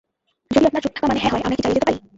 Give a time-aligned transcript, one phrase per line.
[0.53, 1.97] যদি আপনার চুপ থাকা মানে হ্যাঁ হয়, আমরা কি চালিয়ে যেতে পারি?